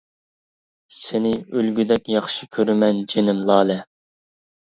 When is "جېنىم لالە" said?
3.15-3.79